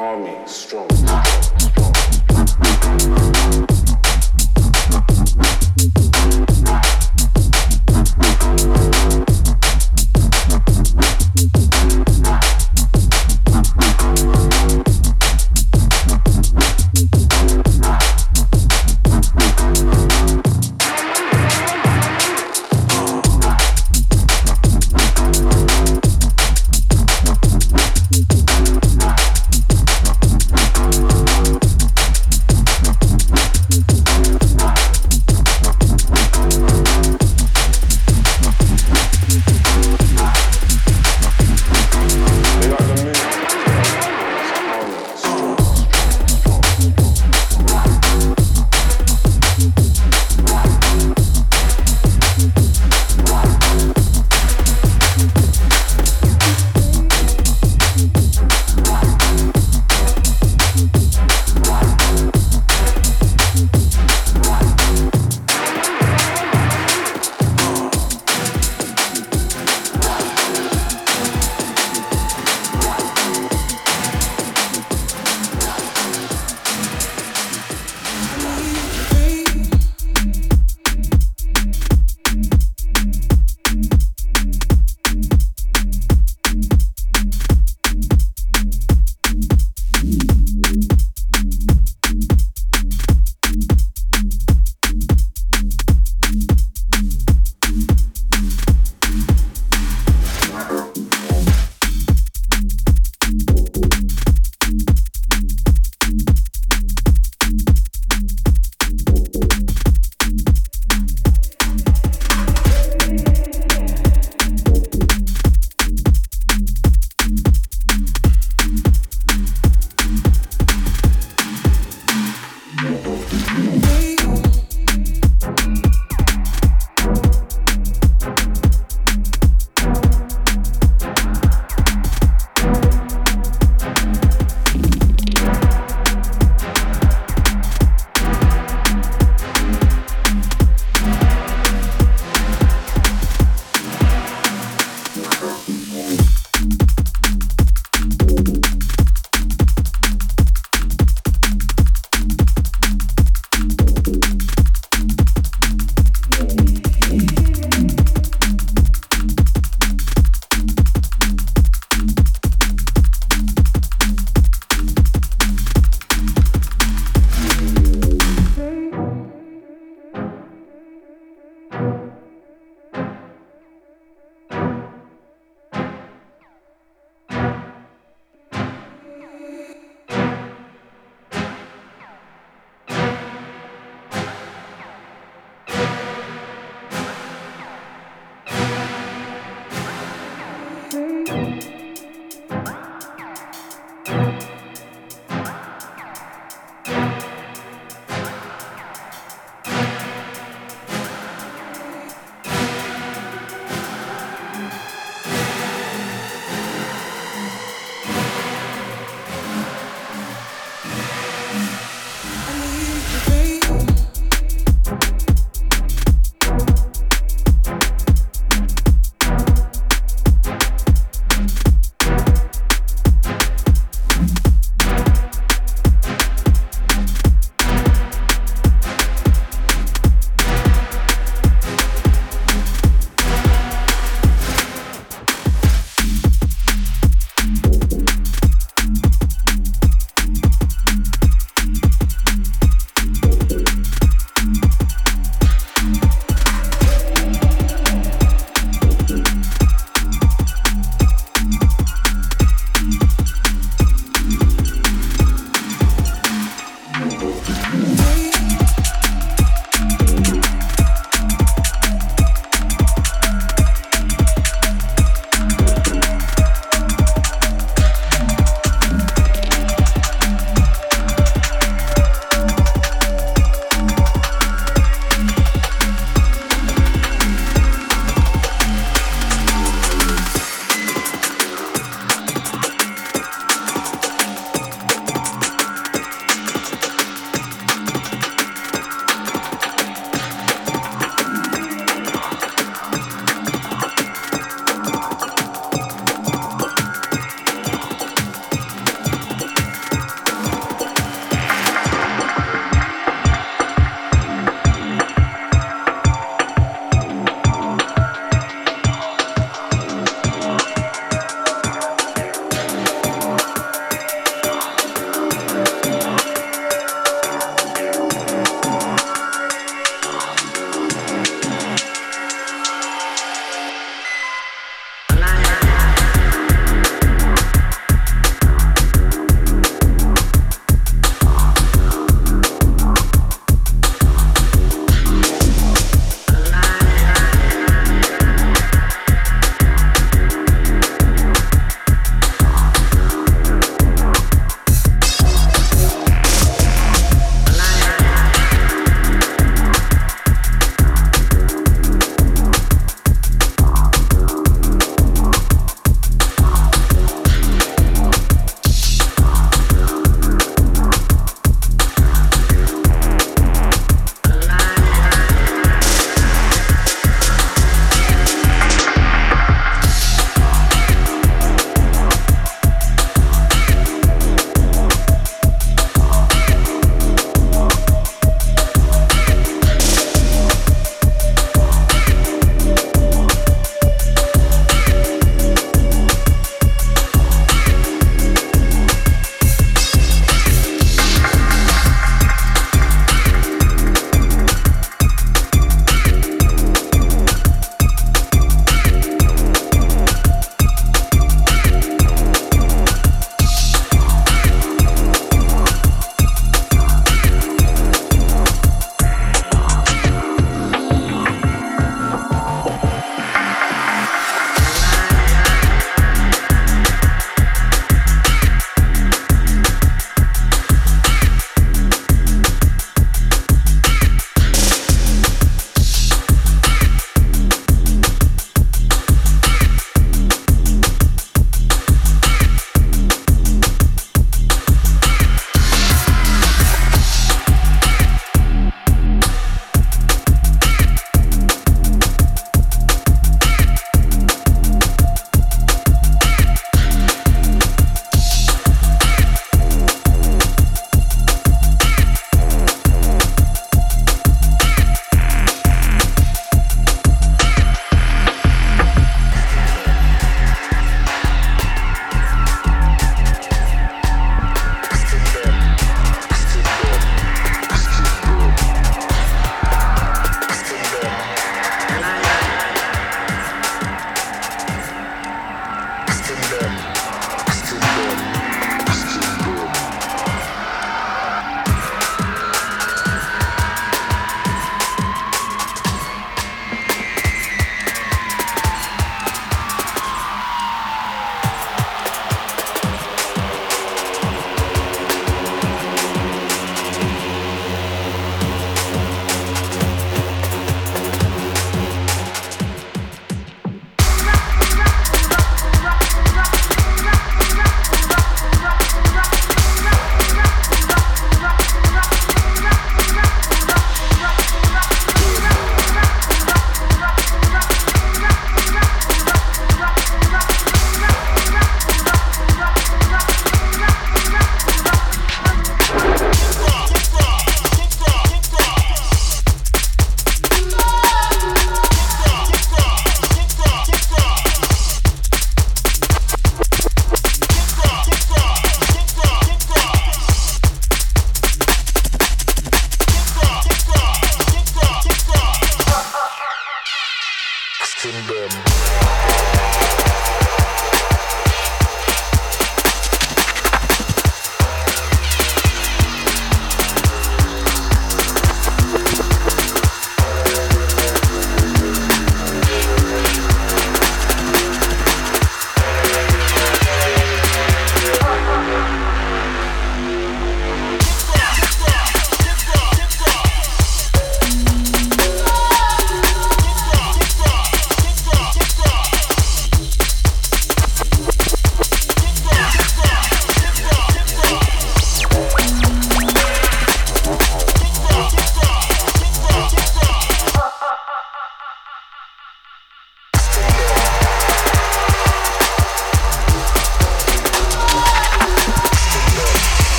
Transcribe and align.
army, 0.00 0.34
strong. 0.46 0.88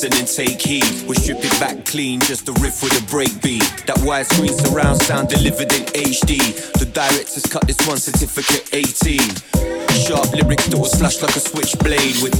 Listen 0.00 0.18
and 0.18 0.28
take 0.28 0.62
heed. 0.62 1.08
We 1.08 1.14
strip 1.16 1.38
it 1.40 1.60
back 1.60 1.84
clean, 1.84 2.20
just 2.20 2.48
a 2.48 2.52
riff 2.52 2.82
with 2.82 2.92
a 2.92 3.04
breakbeat. 3.04 3.84
That 3.86 3.96
widescreen 3.98 4.56
surround 4.66 5.02
sound 5.02 5.28
delivered 5.28 5.72
in 5.72 5.84
HD. 5.92 6.38
The 6.78 6.86
directors 6.86 7.44
cut 7.46 7.66
this 7.66 7.76
one 7.86 7.98
certificate 7.98 8.72
18. 8.72 9.18
Sharp 10.06 10.32
lyrics 10.32 10.66
that 10.68 10.78
will 10.78 10.86
slash 10.86 11.20
like 11.20 11.36
a 11.36 11.40
switchblade 11.40 12.22
with 12.22 12.34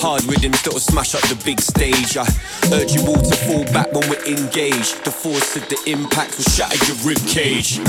hard 0.00 0.24
rhythms 0.24 0.60
that 0.62 0.72
will 0.72 0.80
smash 0.80 1.14
up 1.14 1.22
the 1.22 1.40
big 1.44 1.60
stage. 1.60 2.16
I 2.16 2.26
urge 2.74 2.92
you 2.92 3.06
all 3.06 3.22
to 3.22 3.36
fall 3.46 3.64
back 3.72 3.92
when 3.92 4.08
we're 4.10 4.26
engaged. 4.26 5.04
The 5.04 5.10
force 5.10 5.56
of 5.56 5.66
the 5.68 5.78
impact 5.86 6.36
will 6.36 6.44
shatter 6.44 6.76
your 6.84 6.96
rib 7.06 7.18
cage. 7.28 7.80